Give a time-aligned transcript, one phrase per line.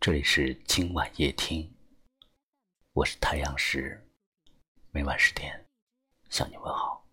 [0.00, 1.70] 这里是今晚夜听，
[2.94, 4.02] 我是太阳石，
[4.92, 5.68] 每晚十点
[6.30, 7.06] 向你问好。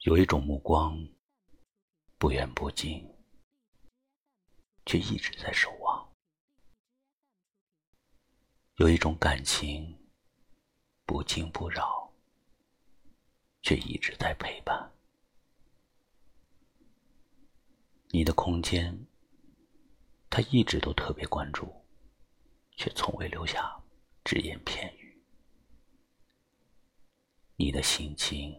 [0.00, 1.02] 有一种目光，
[2.18, 3.10] 不远不近，
[4.84, 6.06] 却一直在守望；
[8.76, 9.98] 有一种感情，
[11.06, 12.12] 不惊不扰，
[13.62, 14.92] 却一直在陪伴。
[18.10, 19.06] 你的空间。
[20.34, 21.70] 他一直都特别关注，
[22.78, 23.78] 却从未留下
[24.24, 25.22] 只言片语。
[27.56, 28.58] 你的心情，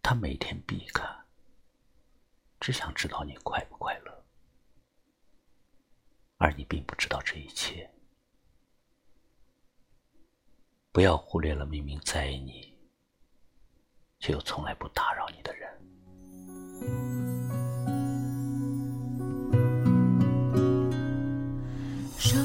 [0.00, 1.26] 他每天必看，
[2.60, 4.24] 只想知道你快不快乐。
[6.36, 7.90] 而你并不知道这一切。
[10.92, 12.78] 不要忽略了明明在意你，
[14.20, 17.23] 却又从来不打扰你的人。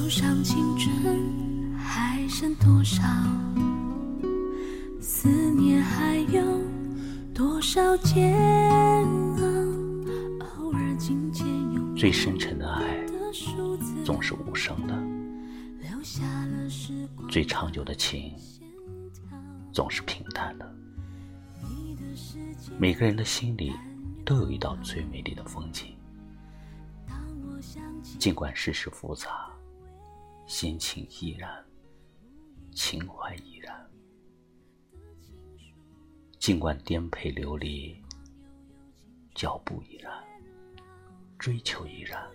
[0.10, 3.04] 上青春还剩多少？
[5.00, 6.42] 思念还有
[7.34, 8.36] 多少煎
[9.38, 9.44] 熬？
[10.58, 13.06] 偶尔紧牵拥最深沉的爱，
[14.04, 14.96] 总是无声的；
[17.30, 18.34] 最长久的情，
[19.72, 20.76] 总是平淡的。
[22.80, 23.72] 每个人的心里
[24.26, 25.94] 都有一道最美丽的风景，
[28.18, 29.48] 尽管世事复杂。
[30.50, 31.64] 心情依然，
[32.74, 33.88] 情怀依然。
[36.40, 37.96] 尽管颠沛流离，
[39.36, 40.12] 脚步依然，
[41.38, 42.28] 追求依然。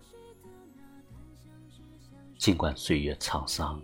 [2.39, 3.83] 尽管岁月沧桑，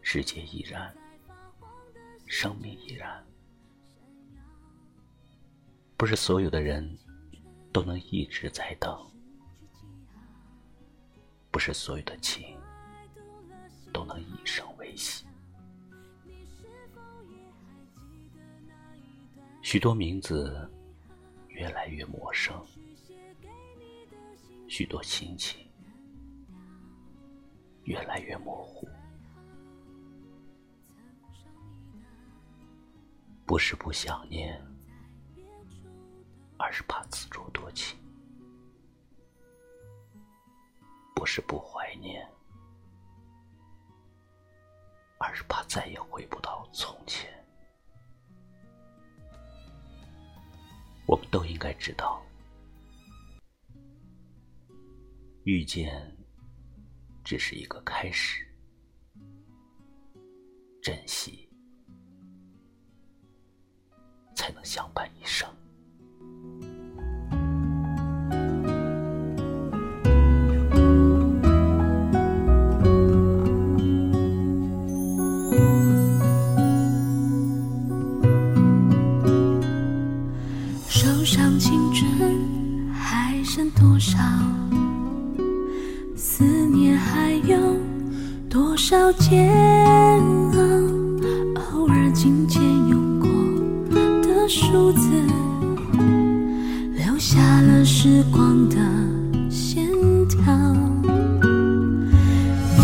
[0.00, 0.96] 世界依然，
[2.24, 3.26] 生命依然。
[5.96, 6.96] 不是所有的人
[7.72, 8.96] 都能一直在等，
[11.50, 12.56] 不是所有的情。
[14.98, 15.24] 都
[16.24, 16.92] 能一生维
[18.82, 18.84] 系。
[19.62, 20.68] 许多名字
[21.48, 22.54] 越来越陌生，
[24.68, 25.66] 许多心情
[27.84, 28.88] 越来越模糊。
[33.46, 34.62] 不是不想念，
[36.58, 37.96] 而是怕自作多情；
[41.14, 42.28] 不是不怀念。
[51.08, 52.22] 我们都应该知道，
[55.44, 56.14] 遇见
[57.24, 58.46] 只是一个开始，
[60.82, 61.48] 珍惜
[64.36, 65.48] 才能相伴一生。
[81.30, 82.10] 上青春
[82.90, 84.16] 还剩多少
[86.16, 87.58] 思念，还有
[88.48, 89.52] 多少煎
[90.54, 90.58] 熬？
[91.76, 93.28] 偶尔紧牵用过
[94.22, 95.10] 的数字，
[96.96, 98.76] 留下了时光的
[99.50, 99.86] 线
[100.28, 100.40] 条。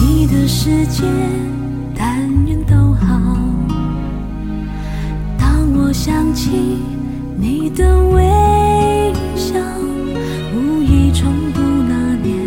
[0.02, 1.02] 你的世界，
[1.96, 3.38] 但愿都好。
[5.38, 6.82] 当我想起
[7.36, 8.22] 你的微
[9.34, 9.54] 笑
[10.54, 12.38] 无意重读那年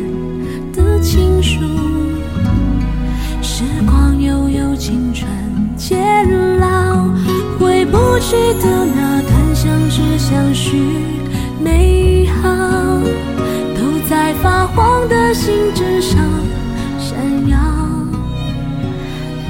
[0.74, 1.60] 的情书
[3.42, 5.30] 时光悠悠青春
[5.76, 6.26] 渐
[6.60, 7.06] 老
[7.60, 10.78] 回不去的那段相知相许
[11.62, 12.78] 美好。
[13.76, 16.18] 都在发黄的信纸上
[17.00, 17.58] 闪耀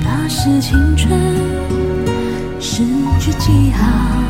[0.04, 1.10] 那是青春
[2.60, 2.84] 失
[3.20, 4.27] 去记号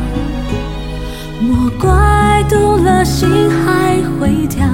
[1.40, 4.66] 莫怪读了心还会跳。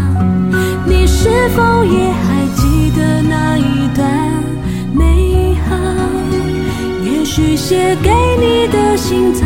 [0.85, 4.07] 你是否也还记得那一段
[4.93, 5.75] 美好？
[7.03, 9.45] 也许写给你的信早。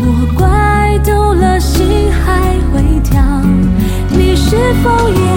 [0.00, 3.22] 我怪丢了心还会跳
[4.10, 5.27] 你是否也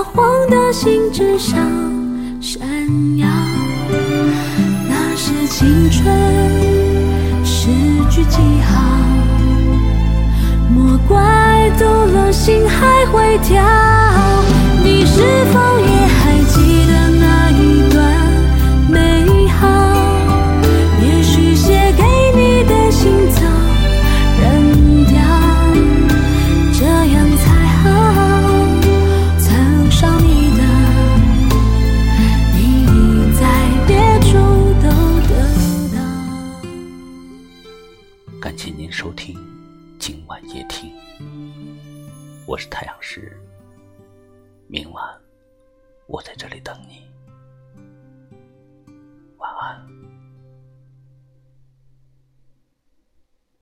[0.00, 1.58] 发黄的信纸上
[2.40, 2.58] 闪
[3.18, 3.28] 耀。
[4.88, 6.06] 那是青春
[7.44, 7.68] 诗
[8.08, 8.80] 句记号，
[10.70, 13.62] 莫怪读了心还会跳。
[14.82, 15.20] 你是
[15.52, 15.59] 否
[40.70, 40.94] 听，
[42.46, 43.36] 我是太阳石。
[44.68, 45.20] 明晚
[46.06, 47.09] 我在这里等你。